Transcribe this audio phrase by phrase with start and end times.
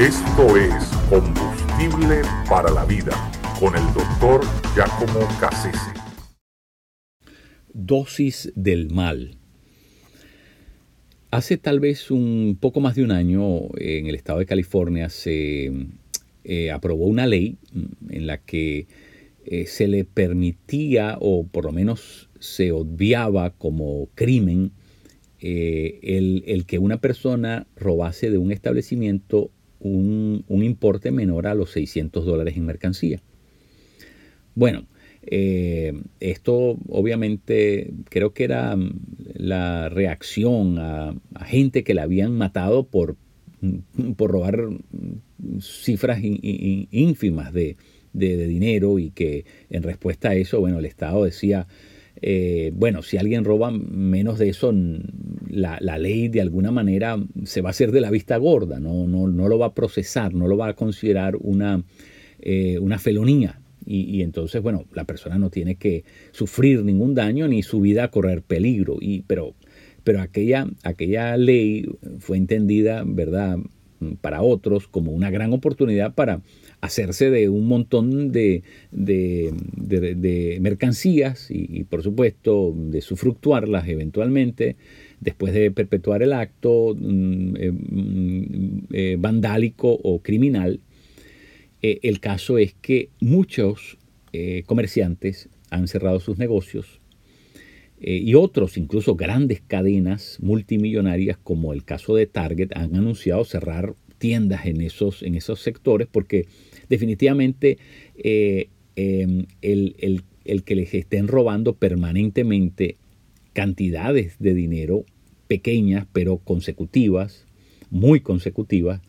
[0.00, 0.72] Esto es
[1.10, 3.12] Combustible para la Vida
[3.60, 4.40] con el doctor
[4.74, 5.92] Giacomo Cassese.
[7.74, 9.36] Dosis del mal.
[11.30, 15.70] Hace tal vez un poco más de un año en el estado de California se
[16.44, 17.58] eh, aprobó una ley
[18.08, 18.86] en la que
[19.44, 24.72] eh, se le permitía o por lo menos se obviaba como crimen
[25.42, 32.24] eh, el, que una persona robase de un establecimiento un, importe menor a los 600
[32.24, 33.20] dólares en mercancía.
[34.54, 34.86] Bueno,
[35.22, 38.92] eh, esto obviamente creo que era mm,
[39.34, 43.16] la reacción a, gente que la habían matado por,
[43.60, 47.76] mm, por robar mm, cifras ínfimas de,
[48.12, 51.66] de, dinero y que en respuesta a eso, bueno, el Estado decía,
[52.22, 54.74] eh, bueno, si alguien roba menos de eso,
[55.48, 59.28] la, ley de alguna manera se va a hacer de la vista gorda, no, no,
[59.28, 61.82] no lo va a procesar, no lo va a considerar una,
[62.40, 63.60] eh, una felonía.
[63.86, 68.42] Y, entonces, bueno, la persona no tiene que sufrir ningún daño ni su vida correr
[68.42, 68.98] peligro.
[69.00, 69.56] Y, pero
[70.04, 71.86] pero aquella, aquella ley
[72.18, 73.58] fue entendida, ¿verdad?,
[74.20, 76.40] para otros como una gran oportunidad para
[76.80, 78.62] hacerse de un montón de,
[80.60, 84.76] mercancías y, por supuesto de sufructuarlas eventualmente
[85.20, 90.80] después de perpetuar el acto mm, eh, mm, eh, vandálico o criminal.
[91.82, 93.98] Eh, el caso es que muchos
[94.66, 96.99] comerciantes han cerrado sus negocios
[98.02, 104.66] y otros, incluso grandes cadenas multimillonarias como el caso de Target, han anunciado cerrar tiendas
[104.66, 106.46] en esos, en esos sectores porque
[106.88, 107.78] definitivamente
[108.16, 110.22] eh, em, el,
[110.64, 112.96] que les estén robando permanentemente
[113.54, 115.04] cantidades de dinero
[115.48, 117.46] pequeñas pero consecutivas,
[117.90, 119.00] muy consecutivas,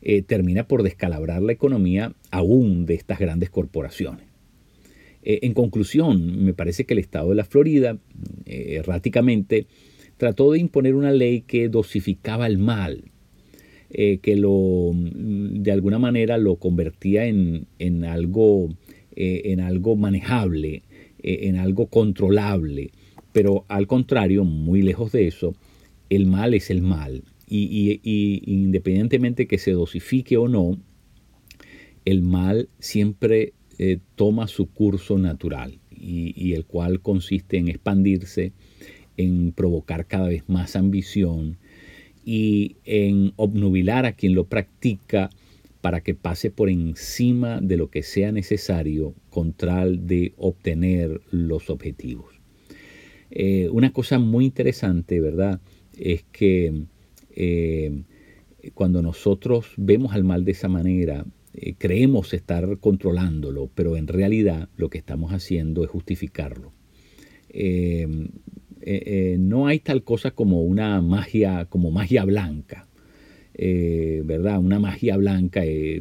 [0.00, 4.26] eh, termina por descalabrar la economía aún de estas grandes corporaciones.
[5.22, 7.98] Eh, en conclusión, me parece que el Estado de la Florida
[8.46, 9.66] erráticamente
[10.18, 13.04] trató de imponer una ley que dosificaba el mal,
[13.90, 17.66] eh, que lo, mm, de alguna manera lo convertía en,
[18.04, 18.68] algo,
[19.16, 20.82] eh, en algo manejable,
[21.22, 22.90] eh, en algo controlable.
[23.32, 25.54] Pero al contrario, muy lejos de eso,
[26.10, 27.22] el mal es el mal.
[27.50, 28.00] Y,
[28.44, 30.78] independientemente que se dosifique o no,
[32.04, 33.54] el mal siempre
[34.16, 38.52] toma su curso natural y, el cual consiste en expandirse,
[39.16, 41.58] en provocar cada vez más ambición,
[42.24, 45.30] y en obnubilar a quien lo practica
[45.80, 51.70] para que pase por encima de lo que sea necesario con tal de obtener los
[51.70, 52.38] objetivos.
[53.30, 55.60] Eh, una cosa muy interesante, ¿verdad?
[55.96, 56.82] Es que
[57.30, 58.02] eh,
[58.74, 61.24] cuando nosotros vemos al mal de esa manera,
[61.60, 66.72] eh, creemos estar controlándolo, pero en realidad lo que estamos haciendo es justificarlo.
[67.48, 68.06] Eh,
[68.80, 72.86] eh, no hay tal cosa como una magia, como magia blanca.
[73.60, 74.60] ¿Verdad?
[74.60, 76.00] Una magia blanca es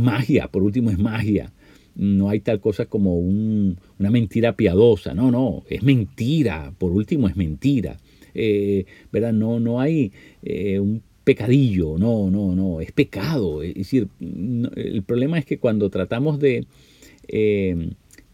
[0.00, 1.52] magia, por último es magia.
[1.94, 5.14] No hay tal cosa como una mentira piadosa.
[5.14, 7.98] No, no, es mentira, por último es mentira.
[9.12, 9.32] ¿Verdad?
[9.32, 10.10] No, no hay
[10.42, 11.02] un
[11.34, 13.62] pecadillo, no, no, no, es pecado.
[13.62, 16.66] Es decir, el problema es que cuando tratamos de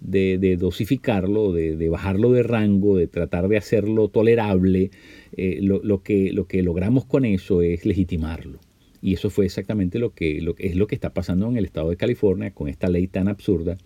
[0.00, 4.90] de, dosificarlo, de, bajarlo de rango, de tratar de hacerlo tolerable,
[5.36, 8.60] eh, lo, que, lo que logramos con eso es legitimarlo.
[9.02, 11.90] Y eso fue exactamente lo que, lo, es lo que está pasando en el estado
[11.90, 13.76] de California con esta ley tan absurda.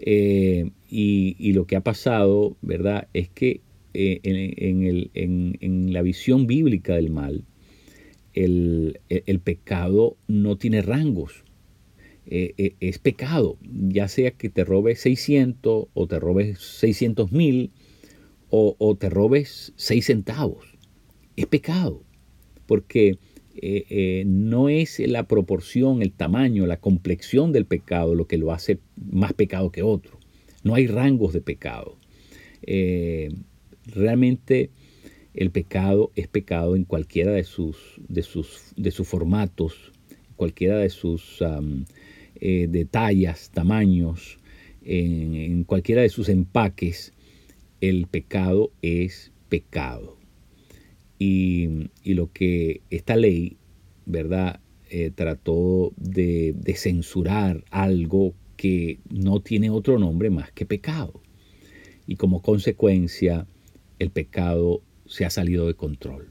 [0.00, 3.60] Eh, y, lo que ha pasado, ¿verdad?, es que
[3.94, 7.44] eh, en, la visión bíblica del mal,
[8.44, 11.44] el, el pecado no tiene rangos.
[12.30, 17.70] Eh, eh, es pecado, ya sea que te robes 600 o te robes 600 mil
[18.50, 20.76] o, te robes 6 centavos.
[21.36, 22.02] Es pecado,
[22.66, 23.18] porque
[23.54, 28.78] eh, no es la proporción, el tamaño, la complexión del pecado lo que lo hace
[29.10, 30.18] más pecado que otro.
[30.62, 31.98] No hay rangos de pecado.
[33.86, 34.70] realmente
[35.38, 37.76] el pecado es pecado en cualquiera de sus,
[38.08, 39.92] de sus, de sus formatos,
[40.34, 41.40] cualquiera de sus
[42.40, 44.40] eh, de tallas, tamaños,
[44.82, 47.12] en, cualquiera de sus empaques,
[47.80, 50.18] el pecado es pecado.
[51.20, 53.58] Y, lo que esta ley,
[54.06, 54.58] ¿verdad?
[54.90, 61.22] Eh, trató de, de, censurar algo que no tiene otro nombre más que pecado.
[62.08, 63.46] Y como consecuencia,
[64.00, 66.28] el pecado se ha salido de control.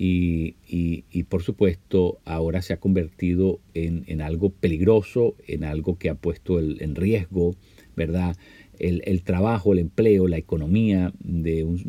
[0.00, 6.60] y, por supuesto ahora se ha convertido en, algo peligroso, en algo que ha puesto
[6.60, 7.56] en riesgo,
[7.98, 8.36] ¿verdad?
[8.78, 11.82] El, trabajo, el empleo, la economía de un,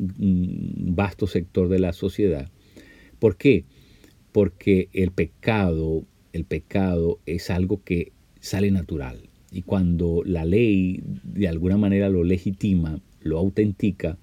[0.95, 2.49] vasto sector de la sociedad.
[3.19, 3.63] ¿Por qué?
[4.31, 6.03] Porque el pecado,
[6.33, 9.29] el pecado es algo que sale natural.
[9.51, 14.17] Y cuando la ley de alguna manera lo legitima, lo autentica,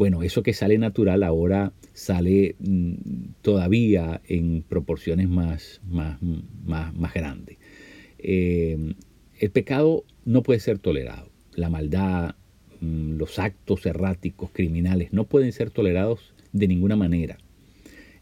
[0.00, 2.94] bueno, eso que sale natural ahora sale mm,
[3.42, 7.58] todavía en proporciones más, más, más, grandes.
[8.18, 8.94] Eh,
[9.38, 11.28] el pecado no puede ser tolerado.
[11.54, 12.34] La maldad,
[12.80, 17.36] mm, los actos erráticos, criminales, no pueden ser tolerados de ninguna manera.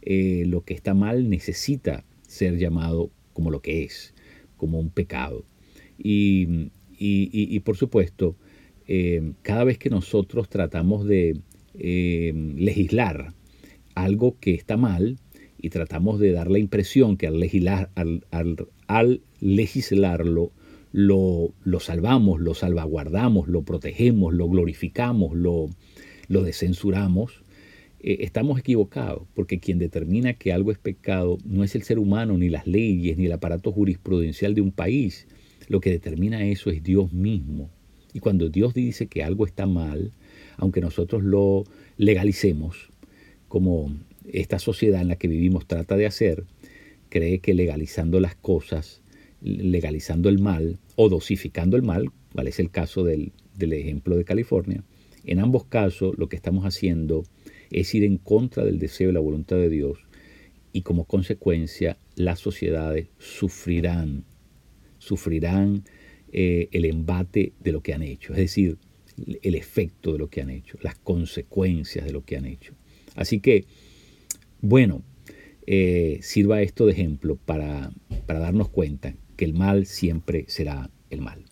[0.03, 4.15] Eh, lo que está mal necesita ser llamado como lo que es,
[4.57, 5.45] como un pecado.
[5.97, 6.71] Y,
[7.61, 8.35] por supuesto,
[8.89, 11.41] eh, cada vez que nosotros tratamos de
[11.79, 13.35] eh, legislar
[13.95, 15.19] algo que está mal
[15.61, 20.53] y tratamos de dar la impresión que al, legislar, al, legislarlo
[20.93, 25.69] lo, lo, salvamos, lo salvaguardamos, lo protegemos, lo glorificamos, lo,
[26.29, 27.43] lo descensuramos,
[28.01, 32.39] eh, estamos equivocados, porque quien determina que algo es pecado no es el ser humano,
[32.39, 35.27] ni las leyes, ni el aparato jurisprudencial de un país.
[35.67, 37.71] Lo que determina eso es Dios mismo.
[38.13, 40.13] Y cuando Dios dice que algo está mal,
[40.59, 41.65] aunque nosotros lo
[41.97, 42.91] legalicemos,
[43.47, 43.97] como
[44.31, 46.45] esta sociedad en la que vivimos trata de hacer,
[47.09, 49.03] cree que legalizando las cosas,
[49.41, 54.85] legalizando el mal o dosificando el mal, cual es el caso del, ejemplo de California,
[55.25, 57.25] en ambos casos lo que estamos haciendo
[57.71, 59.99] es ir en contra del deseo y la voluntad de Dios
[60.73, 64.25] y como consecuencia las sociedades sufrirán,
[64.99, 65.85] sufrirán
[66.33, 68.79] eh, el embate de lo que han hecho, es decir,
[69.43, 72.75] el efecto de lo que han hecho, las consecuencias de lo que han hecho.
[73.15, 73.65] Así que,
[74.61, 75.03] bueno,
[75.67, 77.91] eh, sirva esto de ejemplo para,
[78.27, 81.45] para darnos cuenta que el mal siempre será el mal.